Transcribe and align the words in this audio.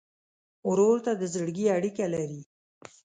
ورور 0.69 0.97
ته 1.05 1.11
د 1.15 1.23
زړګي 1.33 1.65
اړیکه 1.77 2.05
لرې. 2.13 2.41